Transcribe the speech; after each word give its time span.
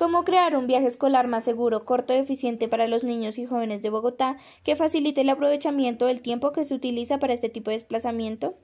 Cómo 0.00 0.24
crear 0.24 0.56
un 0.56 0.66
viaje 0.66 0.86
escolar 0.86 1.28
más 1.28 1.44
seguro, 1.44 1.84
corto 1.84 2.14
y 2.14 2.16
eficiente 2.16 2.68
para 2.68 2.88
los 2.88 3.04
niños 3.04 3.36
y 3.36 3.44
jóvenes 3.44 3.82
de 3.82 3.90
Bogotá 3.90 4.38
que 4.64 4.74
facilite 4.74 5.20
el 5.20 5.28
aprovechamiento 5.28 6.06
del 6.06 6.22
tiempo 6.22 6.52
que 6.52 6.64
se 6.64 6.72
utiliza 6.72 7.18
para 7.18 7.34
este 7.34 7.50
tipo 7.50 7.70
de 7.70 7.76
desplazamiento. 7.76 8.54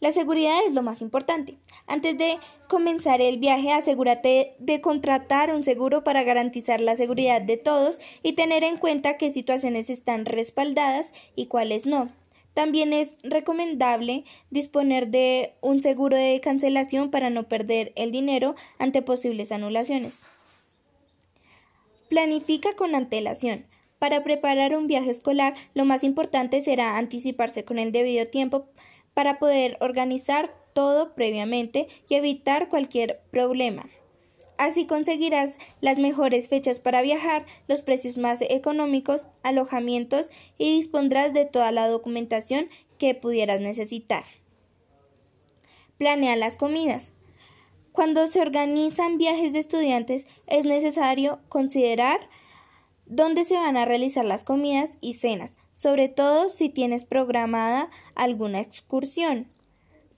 La 0.00 0.10
seguridad 0.10 0.58
es 0.66 0.74
lo 0.74 0.82
más 0.82 1.02
importante. 1.02 1.56
Antes 1.86 2.18
de 2.18 2.38
comenzar 2.68 3.20
el 3.20 3.38
viaje, 3.38 3.70
asegúrate 3.70 4.56
de 4.58 4.80
contratar 4.80 5.54
un 5.54 5.62
seguro 5.62 6.02
para 6.02 6.24
garantizar 6.24 6.80
la 6.80 6.96
seguridad 6.96 7.40
de 7.40 7.56
todos 7.56 8.00
y 8.24 8.32
tener 8.32 8.64
en 8.64 8.76
cuenta 8.76 9.16
qué 9.16 9.30
situaciones 9.30 9.88
están 9.88 10.24
respaldadas 10.24 11.12
y 11.36 11.46
cuáles 11.46 11.86
no. 11.86 12.10
También 12.54 12.92
es 12.92 13.16
recomendable 13.24 14.24
disponer 14.50 15.08
de 15.08 15.54
un 15.60 15.82
seguro 15.82 16.16
de 16.16 16.40
cancelación 16.40 17.10
para 17.10 17.28
no 17.28 17.48
perder 17.48 17.92
el 17.96 18.12
dinero 18.12 18.54
ante 18.78 19.02
posibles 19.02 19.52
anulaciones. 19.52 20.22
Planifica 22.08 22.74
con 22.74 22.94
antelación. 22.94 23.66
Para 23.98 24.22
preparar 24.22 24.76
un 24.76 24.86
viaje 24.86 25.10
escolar, 25.10 25.54
lo 25.74 25.84
más 25.84 26.04
importante 26.04 26.60
será 26.60 26.96
anticiparse 26.96 27.64
con 27.64 27.78
el 27.78 27.90
debido 27.90 28.26
tiempo 28.26 28.68
para 29.14 29.38
poder 29.38 29.76
organizar 29.80 30.54
todo 30.74 31.14
previamente 31.14 31.88
y 32.08 32.14
evitar 32.14 32.68
cualquier 32.68 33.20
problema. 33.30 33.86
Así 34.56 34.86
conseguirás 34.86 35.58
las 35.80 35.98
mejores 35.98 36.48
fechas 36.48 36.78
para 36.78 37.02
viajar, 37.02 37.44
los 37.66 37.82
precios 37.82 38.16
más 38.16 38.40
económicos, 38.42 39.26
alojamientos 39.42 40.30
y 40.58 40.76
dispondrás 40.76 41.32
de 41.34 41.44
toda 41.44 41.72
la 41.72 41.88
documentación 41.88 42.68
que 42.98 43.14
pudieras 43.14 43.60
necesitar. 43.60 44.24
Planea 45.98 46.36
las 46.36 46.56
comidas. 46.56 47.12
Cuando 47.92 48.26
se 48.26 48.40
organizan 48.40 49.18
viajes 49.18 49.52
de 49.52 49.60
estudiantes 49.60 50.26
es 50.46 50.64
necesario 50.64 51.40
considerar 51.48 52.28
dónde 53.06 53.44
se 53.44 53.54
van 53.54 53.76
a 53.76 53.84
realizar 53.84 54.24
las 54.24 54.44
comidas 54.44 54.98
y 55.00 55.14
cenas, 55.14 55.56
sobre 55.76 56.08
todo 56.08 56.48
si 56.48 56.68
tienes 56.68 57.04
programada 57.04 57.90
alguna 58.14 58.60
excursión. 58.60 59.48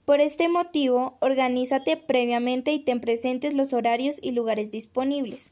Por 0.07 0.21
este 0.21 0.47
motivo, 0.47 1.17
organízate 1.19 1.97
previamente 1.97 2.71
y 2.71 2.79
ten 2.79 3.01
presentes 3.01 3.53
los 3.53 3.73
horarios 3.73 4.19
y 4.21 4.31
lugares 4.31 4.71
disponibles. 4.71 5.51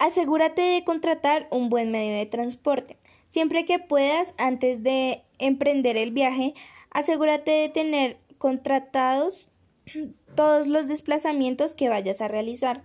Asegúrate 0.00 0.62
de 0.62 0.82
contratar 0.82 1.46
un 1.52 1.68
buen 1.68 1.92
medio 1.92 2.18
de 2.18 2.26
transporte. 2.26 2.96
Siempre 3.28 3.64
que 3.64 3.78
puedas, 3.78 4.34
antes 4.36 4.82
de 4.82 5.22
emprender 5.38 5.96
el 5.96 6.10
viaje, 6.10 6.54
asegúrate 6.90 7.52
de 7.52 7.68
tener 7.68 8.16
contratados 8.36 9.46
todos 10.34 10.66
los 10.66 10.88
desplazamientos 10.88 11.76
que 11.76 11.88
vayas 11.88 12.20
a 12.20 12.26
realizar. 12.26 12.82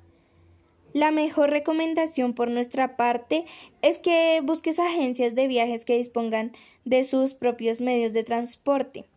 La 0.94 1.10
mejor 1.10 1.50
recomendación 1.50 2.36
por 2.36 2.52
nuestra 2.52 2.98
parte 2.98 3.46
es 3.82 3.98
que 3.98 4.42
busques 4.44 4.78
agencias 4.78 5.34
de 5.34 5.48
viajes 5.48 5.86
que 5.86 5.98
dispongan 5.98 6.52
de 6.86 7.04
sus 7.04 7.34
propios 7.34 7.82
medios 7.82 8.14
de 8.14 8.24
transporte. 8.24 9.08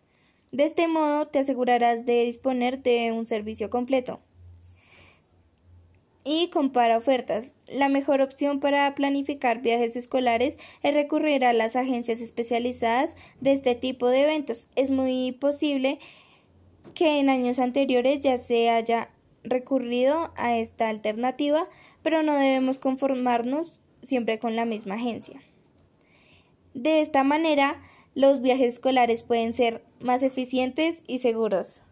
De 0.55 0.63
este 0.63 0.87
modo 0.87 1.27
te 1.27 1.41
asegurarás 1.41 2.07
de 2.07 2.27
disponer 2.27 2.81
de 2.81 3.11
un 3.11 3.27
servicio 3.27 3.71
completo. 3.71 4.21
Y 6.25 6.49
compara 6.51 6.97
ofertas. 6.97 7.55
La 7.67 7.89
mejor 7.89 8.21
opción 8.21 8.61
para 8.61 8.95
planificar 8.95 9.63
viajes 9.63 9.97
escolares 9.97 10.57
es 10.85 10.95
recurrir 10.95 11.45
a 11.45 11.53
las 11.53 11.75
agencias 11.75 12.21
especializadas 12.21 13.17
de 13.41 13.51
este 13.51 13.75
tipo 13.75 14.07
de 14.07 14.23
eventos. 14.23 14.69
Es 14.77 14.91
muy 14.91 15.33
posible 15.33 15.99
que 16.95 17.19
en 17.19 17.31
años 17.31 17.59
anteriores 17.59 18.21
ya 18.21 18.39
se 18.39 18.71
haya 18.71 19.11
recurrido 19.43 20.33
a 20.37 20.57
esta 20.57 20.89
alternativa, 20.89 21.69
pero 22.03 22.23
no 22.23 22.39
debemos 22.39 22.79
conformarnos 22.79 23.81
siempre 24.03 24.39
con 24.39 24.55
la 24.55 24.67
misma 24.67 24.95
agencia. 24.95 25.43
De 26.75 27.01
esta 27.01 27.25
manera, 27.25 27.83
los 28.15 28.41
viajes 28.41 28.75
escolares 28.75 29.23
pueden 29.23 29.55
ser 29.55 29.85
más 30.01 30.23
eficientes 30.23 31.03
y 31.07 31.19
seguros. 31.19 31.84